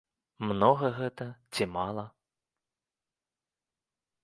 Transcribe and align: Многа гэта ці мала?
Многа 0.51 0.89
гэта 0.99 1.27
ці 1.53 1.63
мала? 1.75 2.05